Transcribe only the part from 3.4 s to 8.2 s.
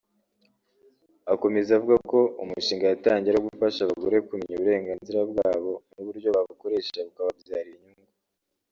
gufasha abagore kumenya uburenganzira bwabo n’uburyo babukoresha bukababyarira inyungu